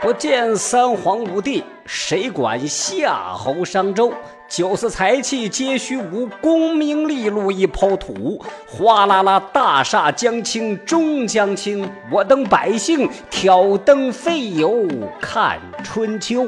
[0.00, 4.12] 不见三皇五帝，谁管夏侯商周？
[4.48, 8.40] 酒色财气皆虚无，功名利禄一抛土。
[8.64, 14.86] 哗啦啦，大厦将倾终将倾，我等百姓挑灯费油
[15.20, 16.46] 看春秋。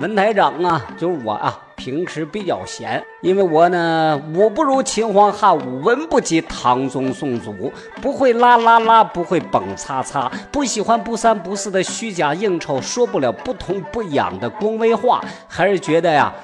[0.00, 1.58] 文台长啊，就是我啊。
[1.78, 7.72] 平时比较闲，因为我呢武不如秦皇汉武，文不及唐宗宋祖，
[8.02, 16.34] 不会啦啦啦，不会蹦擦擦，不喜欢不三不四的虚假应酬，说不了不痛不痒的恭维话，还是觉得呀，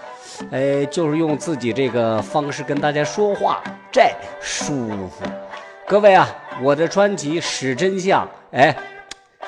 [0.53, 4.03] 哎，就是用自己这个方式跟大家说话，这
[4.41, 5.25] 舒服。
[5.85, 6.29] 各位啊，
[6.63, 8.75] 我的专辑《史真相》，哎，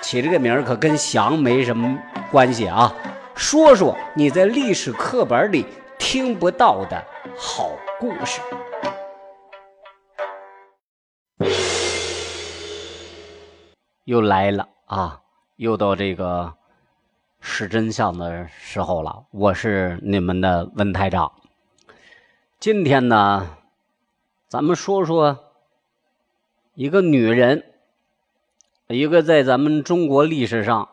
[0.03, 1.97] 起这个名儿可跟翔没什么
[2.33, 2.93] 关系啊。
[3.37, 5.67] 说说你在历史课本里
[5.99, 7.05] 听不到的
[7.37, 8.41] 好故事。
[14.05, 15.21] 又来了啊！
[15.57, 16.55] 又到这个
[17.41, 19.27] 是真相的时候了。
[19.31, 21.31] 我是你们的文台长。
[22.59, 23.59] 今天呢，
[24.49, 25.53] 咱们说说
[26.75, 27.65] 一个女人，
[28.87, 30.89] 一个在咱们中国历史上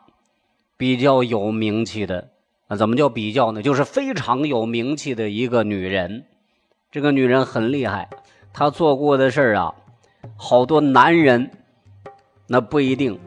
[0.75, 2.32] 比较有名气的。
[2.67, 3.61] 那怎么叫比较呢？
[3.61, 6.25] 就是非常有名气的一个女人，
[6.91, 8.09] 这个女人很厉害，
[8.53, 9.73] 她做过的事儿啊，
[10.37, 11.51] 好多男人
[12.47, 13.19] 那不一定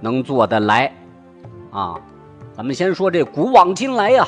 [0.00, 0.90] 能做得来
[1.70, 2.00] 啊。
[2.56, 4.26] 咱们先说这古往今来呀，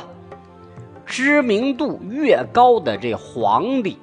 [1.07, 3.99] 知名度越高的这皇帝，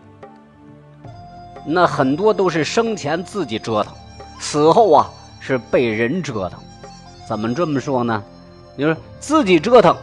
[1.67, 3.93] 那很多都是生前自己折腾，
[4.39, 5.07] 死后啊
[5.39, 6.59] 是被人折腾。
[7.29, 8.23] 怎么这么说呢？
[8.75, 9.95] 你说自己折腾。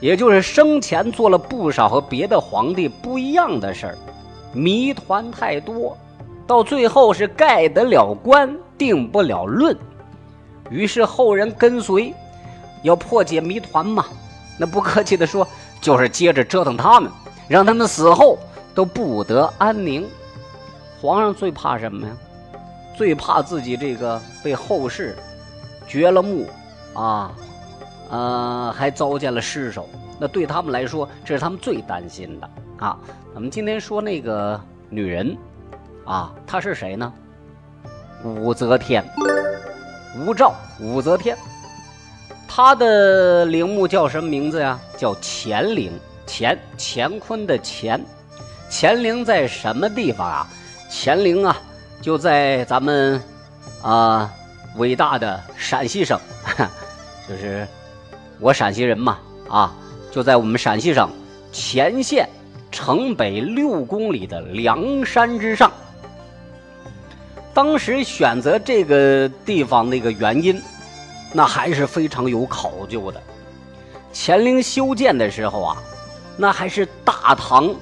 [0.00, 3.98] 也就是生前做了不少和别的皇帝不一样的事儿，
[4.52, 5.96] 谜团太多，
[6.46, 9.76] 到最后是盖得了棺，定不了论。
[10.70, 12.14] 于是后人跟随，
[12.82, 14.04] 要破解谜团嘛，
[14.58, 15.46] 那不客气的说，
[15.80, 17.10] 就是接着折腾他们，
[17.48, 18.38] 让他们死后
[18.74, 20.06] 都不得安宁。
[21.00, 22.12] 皇上最怕什么呀？
[22.96, 25.16] 最怕自己这个被后世
[25.86, 26.46] 掘了墓
[26.94, 27.32] 啊。
[28.10, 29.88] 呃，还糟践了尸首，
[30.18, 32.98] 那对他们来说，这是他们最担心的啊。
[33.34, 34.58] 我们今天说那个
[34.88, 35.36] 女人，
[36.04, 37.12] 啊，她是谁呢？
[38.24, 39.04] 武则天，
[40.18, 41.36] 吴兆，武则天，
[42.48, 44.78] 她的陵墓叫什么名字呀？
[44.96, 45.92] 叫乾陵，
[46.26, 48.00] 乾，乾坤的乾，
[48.70, 50.48] 乾陵在什么地方啊？
[50.90, 51.56] 乾陵啊，
[52.00, 53.22] 就在咱们
[53.82, 54.32] 啊
[54.76, 56.18] 伟大的陕西省，
[57.28, 57.68] 就是。
[58.40, 59.18] 我陕西人嘛，
[59.48, 59.74] 啊，
[60.12, 61.10] 就在我们陕西省
[61.52, 62.28] 乾县
[62.70, 65.72] 城北六公里的梁山之上。
[67.52, 70.62] 当时选择这个地方那个原因，
[71.32, 73.20] 那还是非常有考究的。
[74.14, 75.76] 乾陵修建的时候啊，
[76.36, 77.74] 那还是大唐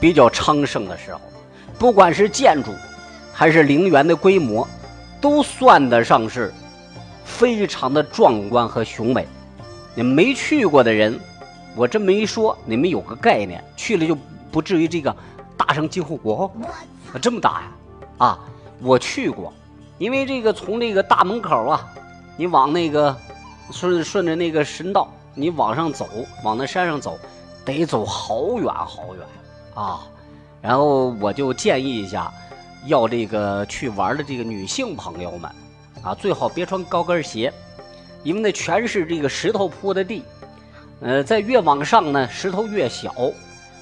[0.00, 1.20] 比较昌盛的时候，
[1.78, 2.72] 不管是建筑
[3.32, 4.66] 还是陵园的规模，
[5.20, 6.52] 都算得上是
[7.24, 9.24] 非常的壮观和雄伟。
[9.94, 11.18] 你没去过的人，
[11.76, 14.16] 我这么一说，你们有个概念，去了就
[14.50, 15.14] 不至于这个
[15.56, 16.50] 大声惊呼：“我
[17.20, 17.72] 这么大呀！”
[18.18, 18.38] 啊，
[18.80, 19.52] 我去过，
[19.98, 21.86] 因为这个从这个大门口啊，
[22.36, 23.14] 你往那个
[23.70, 26.08] 顺顺着那个神道，你往上走，
[26.42, 27.18] 往那山上走，
[27.64, 29.26] 得走好远好远
[29.74, 30.00] 啊。
[30.60, 32.32] 然后我就建议一下，
[32.86, 35.50] 要这个去玩的这个女性朋友们
[36.02, 37.52] 啊，最好别穿高跟鞋。
[38.22, 40.22] 因为那全是这个石头铺的地，
[41.00, 43.12] 呃，在越往上呢，石头越小，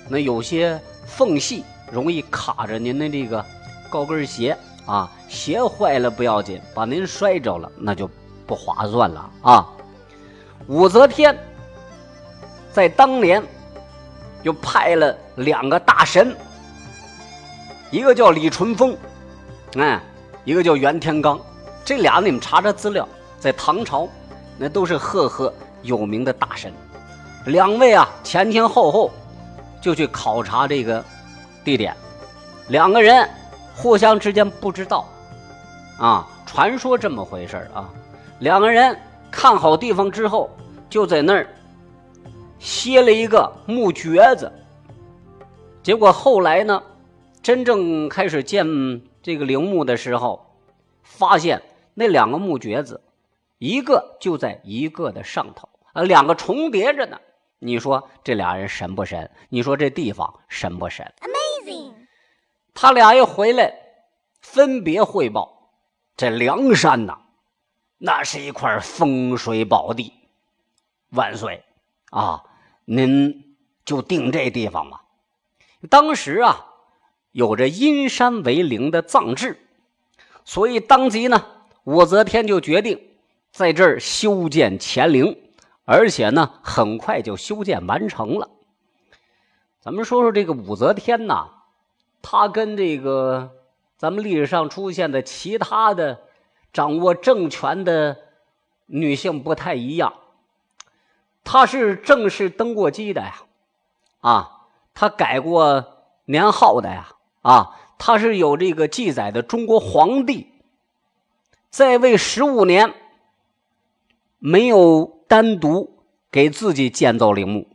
[0.08, 1.62] 那有些缝隙
[1.92, 3.44] 容易卡着您的这个
[3.90, 4.56] 高跟鞋
[4.86, 8.08] 啊，鞋坏了不要紧，把您摔着了那就
[8.46, 9.68] 不划算了啊。
[10.66, 11.36] 武则天
[12.72, 13.42] 在当年
[14.42, 16.34] 就派了两个大神，
[17.90, 18.96] 一个叫李淳风，
[19.76, 20.00] 哎，
[20.44, 21.38] 一个叫袁天罡，
[21.84, 23.06] 这俩你们查查资料，
[23.38, 24.08] 在唐朝。
[24.62, 26.70] 那都是赫赫有名的大神，
[27.46, 29.10] 两位啊前前后后
[29.80, 31.02] 就去考察这个
[31.64, 31.96] 地点，
[32.68, 33.26] 两个人
[33.74, 35.08] 互相之间不知道
[35.98, 37.88] 啊，传说这么回事啊。
[38.40, 38.94] 两个人
[39.30, 40.50] 看好地方之后，
[40.90, 41.48] 就在那儿
[42.58, 44.52] 歇了一个木橛子。
[45.82, 46.82] 结果后来呢，
[47.42, 48.66] 真正开始建
[49.22, 50.44] 这个陵墓的时候，
[51.02, 51.62] 发现
[51.94, 53.00] 那两个木橛子。
[53.60, 57.20] 一个就在一个的上头，啊，两个重叠着呢。
[57.58, 59.30] 你说这俩人神不神？
[59.50, 61.92] 你说这地方神不神？Amazing！
[62.72, 63.70] 他俩一回来，
[64.40, 65.74] 分别汇报，
[66.16, 67.18] 这梁山呐，
[67.98, 70.14] 那是一块风水宝地
[71.10, 71.62] 万岁
[72.10, 72.42] 啊！
[72.86, 75.04] 您就定这地方吧。
[75.90, 76.66] 当时啊，
[77.32, 79.68] 有着阴山为陵的葬制，
[80.46, 81.46] 所以当即呢，
[81.84, 83.09] 武则天就决定
[83.52, 85.36] 在这儿修建乾陵，
[85.84, 88.48] 而且呢，很快就修建完成了。
[89.80, 91.48] 咱们说说这个武则天呐，
[92.22, 93.50] 她跟这个
[93.96, 96.20] 咱们历史上出现的其他的
[96.72, 98.16] 掌握政权的
[98.86, 100.14] 女性不太一样。
[101.42, 103.34] 她是正式登过基的呀，
[104.20, 105.84] 啊，她改过
[106.26, 107.08] 年号的呀，
[107.42, 109.42] 啊，她是有这个记载的。
[109.42, 110.52] 中国皇帝
[111.70, 112.94] 在位十五年，
[114.40, 116.02] 没有单独
[116.32, 117.68] 给自己建造陵墓，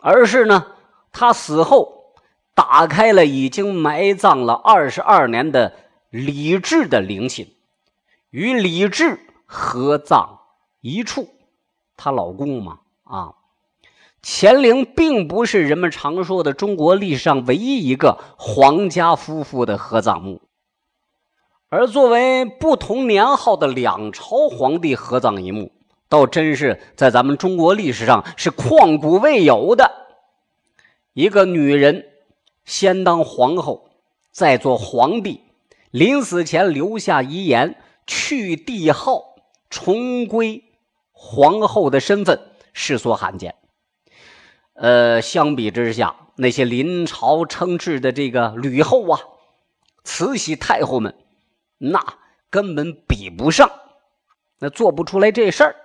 [0.00, 0.66] 而是呢，
[1.12, 2.12] 他死后
[2.54, 5.72] 打开了已经埋葬了二十二年的
[6.10, 7.46] 李治的陵寝，
[8.30, 10.40] 与李治合葬
[10.80, 11.28] 一处。
[11.96, 13.34] 她老公嘛，啊，
[14.22, 20.42] 乾陵并不是人们常说的中国历史上唯一一个皇家夫妇的合葬墓，
[21.68, 25.72] 而作为不同年号的两朝皇帝合葬一墓，
[26.08, 30.06] 倒真是在咱们中国历史上是旷古未有的。
[31.12, 32.06] 一个女人
[32.64, 33.90] 先当皇后，
[34.30, 35.40] 再做皇帝，
[35.90, 37.76] 临死前留下遗言，
[38.06, 39.36] 去帝号，
[39.70, 40.62] 重归。
[41.18, 42.38] 皇后的身份
[42.74, 43.54] 世所罕见，
[44.74, 49.18] 呃，相比之下，那些临朝称制的这个吕后啊、
[50.04, 51.14] 慈禧太后们，
[51.78, 52.18] 那
[52.50, 53.70] 根本比不上，
[54.58, 55.76] 那做不出来这事儿。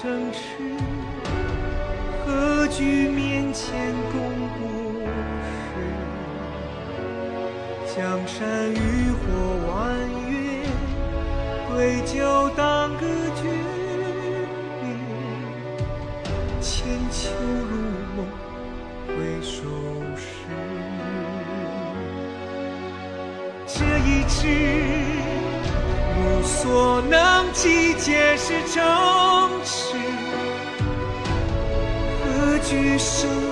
[0.00, 0.40] 城池，
[2.24, 4.18] 何惧面前功
[4.56, 4.66] 过
[7.84, 7.94] 事？
[7.94, 9.20] 江山渔火，
[9.68, 9.92] 弯
[10.30, 10.64] 月，
[11.68, 13.04] 对酒当歌，
[13.36, 13.42] 诀
[14.80, 14.82] 别。
[16.62, 16.72] 千
[17.10, 17.28] 秋
[17.68, 17.72] 如
[18.16, 18.18] 梦，
[19.06, 19.12] 回
[19.42, 19.52] 首
[20.16, 20.24] 时，
[23.66, 24.89] 这一句。
[26.50, 28.82] 所能及，皆是真
[29.64, 29.94] 实。
[32.24, 33.49] 何惧生？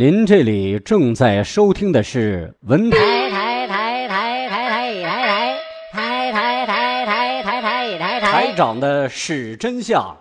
[0.00, 2.96] 您这里正在收听的是文台
[3.28, 10.16] 台台台台台台台台台台台台台台长的是真相，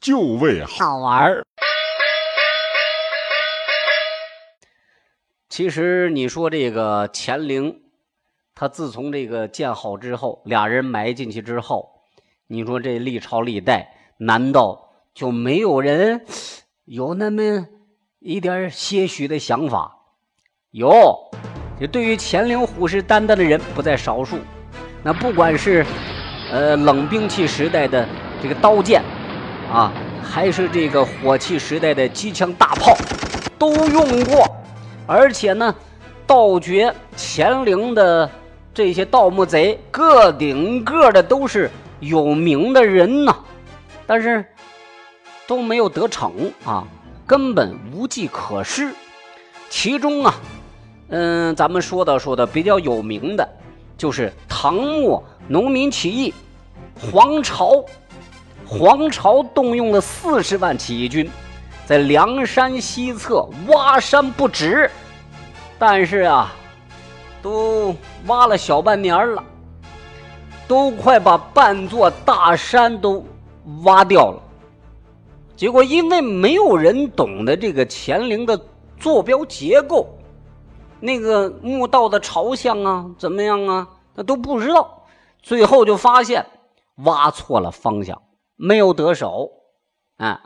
[0.00, 1.44] 就为好玩儿。
[5.50, 7.82] 其实你说这个乾陵，
[8.54, 12.00] 他自从这个建好之后，俩人埋进去之后，
[12.46, 16.24] 你说这历朝历代，难道就没有人
[16.86, 17.68] 有那么？
[18.20, 19.94] 一点些许的想法，
[20.72, 21.16] 有，
[21.78, 24.38] 这对于乾陵虎视眈眈的人不在少数。
[25.04, 25.86] 那不管是，
[26.50, 28.08] 呃，冷兵器时代的
[28.42, 29.00] 这个刀剑，
[29.72, 32.92] 啊，还是这个火器时代的机枪大炮，
[33.56, 34.44] 都用过。
[35.06, 35.72] 而且呢，
[36.26, 38.28] 盗掘乾陵的
[38.74, 41.70] 这些盗墓贼，个顶个的都是
[42.00, 43.32] 有名的人呐，
[44.08, 44.44] 但是
[45.46, 46.32] 都没有得逞
[46.64, 46.84] 啊，
[47.28, 48.94] 根本无计可施。
[49.68, 50.34] 其中啊，
[51.10, 53.46] 嗯，咱们说的说的比较有名的，
[53.98, 56.32] 就是唐末农民起义，
[56.98, 57.84] 黄巢，
[58.66, 61.30] 黄巢动用了四十万起义军，
[61.84, 64.90] 在梁山西侧挖山不止，
[65.78, 66.50] 但是啊，
[67.42, 67.94] 都
[68.26, 69.44] 挖了小半年了，
[70.66, 73.22] 都快把半座大山都
[73.82, 74.42] 挖掉了。
[75.58, 78.58] 结果因为没有人懂得这个乾陵的。
[79.00, 80.08] 坐标结构，
[80.98, 83.86] 那个墓道的朝向啊，怎么样啊？
[84.16, 85.04] 他都不知道，
[85.40, 86.44] 最后就发现
[87.04, 88.20] 挖错了方向，
[88.56, 89.52] 没有得手。
[90.16, 90.42] 啊，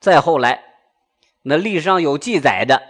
[0.00, 0.64] 再后来，
[1.44, 2.82] 那历史上有记载的，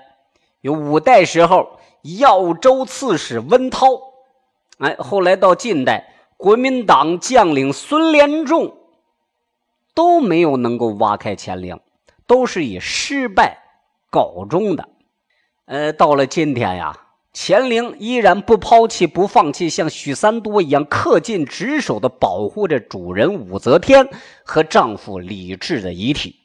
[0.63, 1.79] 有五代时候
[2.19, 4.01] 耀州刺史温韬，
[4.79, 8.75] 哎，后来到近代，国民党将领孙连仲，
[9.95, 11.79] 都没有能够挖开乾陵，
[12.27, 13.59] 都是以失败
[14.11, 14.89] 告终的。
[15.67, 16.99] 呃，到了今天呀，
[17.33, 24.09] 乾陵依然不抛弃、不放弃，像许三多一样恪尽职守的保护着主人武则天
[24.45, 26.37] 和丈夫李治的遗体。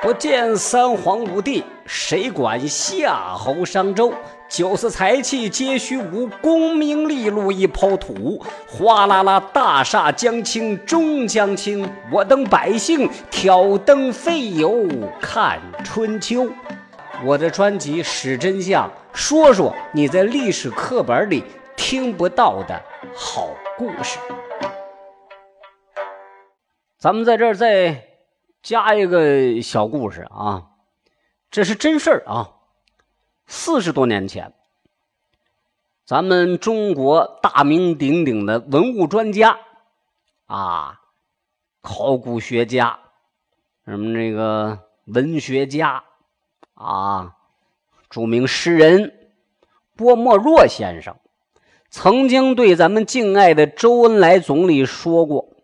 [0.00, 4.14] 不见三皇五帝，谁管夏侯商周？
[4.48, 8.42] 酒色财气皆虚无，功名利禄一抛土。
[8.66, 14.86] 哗啦啦，大厦将倾终将倾，我等百姓挑灯费油
[15.20, 16.48] 看春秋。
[17.24, 21.44] 我的专辑《史真相》，说说你在历史课本里
[21.76, 22.80] 听不到的
[23.14, 24.18] 好故事。
[26.98, 28.04] 咱们在这儿再。
[28.60, 30.64] 加一个小故事啊，
[31.48, 32.57] 这是真事儿啊。
[33.50, 34.52] 四十多年前，
[36.04, 39.58] 咱们中国大名鼎鼎的文物专家
[40.44, 41.00] 啊，
[41.80, 42.98] 考古学家，
[43.86, 46.04] 什么这个文学家
[46.74, 47.36] 啊，
[48.10, 49.32] 著名诗人
[49.96, 51.16] 郭沫若先生，
[51.88, 55.56] 曾经对咱们敬爱的周恩来总理说过：“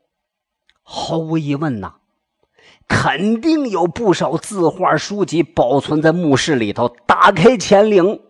[0.82, 1.96] 毫无疑问呐。”
[2.88, 6.94] 肯定有不少字画书籍保存在墓室里头。
[7.06, 8.20] 打开乾陵，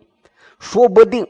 [0.59, 1.27] 说不定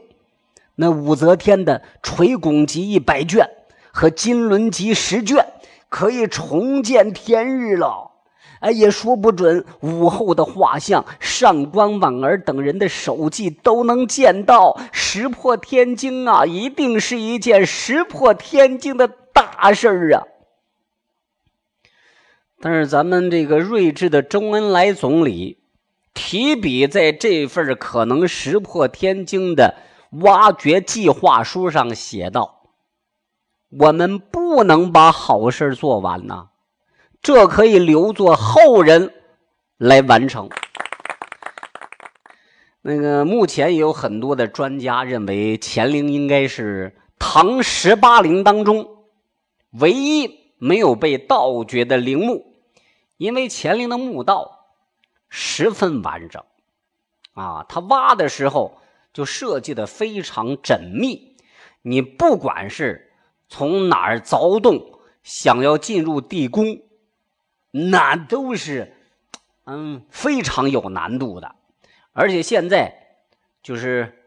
[0.76, 3.48] 那武则天的《垂拱集》一百卷
[3.92, 5.46] 和《金轮集》十卷
[5.88, 8.12] 可以重见天日了。
[8.60, 14.80] 哎，也说不准武后的画像、上官婉儿等人的手迹都能见到。
[14.92, 20.22] 石破天惊啊，一定是一件石破天惊的大事儿啊！
[22.58, 25.58] 但是咱们这个睿智的周恩来总理
[26.14, 29.74] 提笔在这份可能石破天惊的
[30.22, 32.70] 挖掘计划书上写道
[33.78, 36.48] ：“我们不能把好事做完呐，
[37.20, 39.12] 这可以留作后人
[39.76, 40.48] 来完成。”
[42.80, 49.04] 那个目前也有很多的专家认为，乾陵应该是唐十八陵当中
[49.72, 50.45] 唯一。
[50.58, 52.54] 没有被盗掘的陵墓，
[53.16, 54.66] 因为乾陵的墓道
[55.28, 56.42] 十分完整，
[57.34, 58.78] 啊，他挖的时候
[59.12, 61.36] 就设计的非常缜密。
[61.82, 63.12] 你不管是
[63.48, 66.80] 从哪儿凿洞，想要进入地宫，
[67.70, 68.96] 那都是
[69.64, 71.54] 嗯非常有难度的。
[72.12, 72.92] 而且现在
[73.62, 74.24] 就是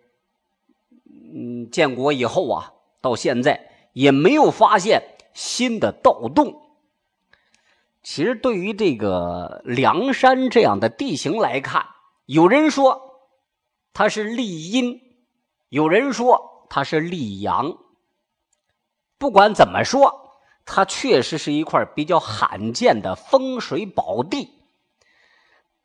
[1.33, 5.01] 嗯建国以后啊，到现在也没有发现。
[5.33, 6.62] 新的盗洞，
[8.03, 11.86] 其实对于这个梁山这样的地形来看，
[12.25, 13.21] 有人说
[13.93, 15.01] 它是利阴，
[15.69, 17.77] 有人说它是利阳。
[19.17, 24.50] 不管怎么说，它确实是一块比较罕见的风水宝地。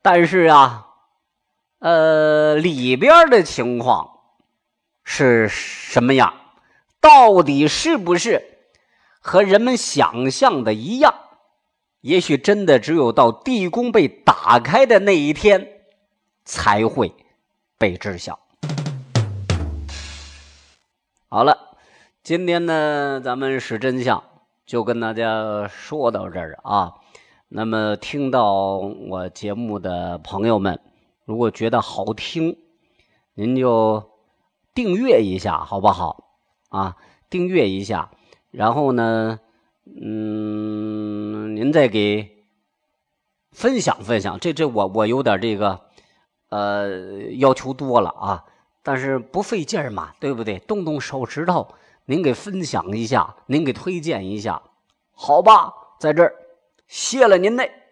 [0.02, 0.88] 但是啊，
[1.78, 4.20] 呃，里边的情况
[5.02, 6.34] 是什么样？
[7.00, 8.53] 到底是不是？
[9.26, 11.14] 和人们想象的一样，
[12.02, 15.66] 也许真的只有到地宫被打开的那一天，
[16.44, 17.10] 才会
[17.78, 18.38] 被知晓。
[21.30, 21.56] 好了，
[22.22, 24.22] 今天呢，咱们是真相，
[24.66, 26.92] 就跟大家说到这儿啊。
[27.48, 30.78] 那么，听到我节目的朋友们，
[31.24, 32.58] 如果觉得好听，
[33.32, 34.10] 您就
[34.74, 36.24] 订阅一下，好不好？
[36.68, 36.96] 啊，
[37.30, 38.10] 订阅一下，
[38.54, 39.40] 然后呢，
[40.00, 42.44] 嗯，您再给
[43.50, 44.38] 分享分享。
[44.38, 45.80] 这这我我有点这个，
[46.50, 48.44] 呃，要求多了啊，
[48.82, 50.60] 但是不费劲嘛，对不对？
[50.60, 51.66] 动动手指头，
[52.04, 54.62] 您给分享一下，您给推荐一下，
[55.12, 55.74] 好吧？
[55.98, 56.32] 在这儿
[56.86, 57.83] 谢了您嘞。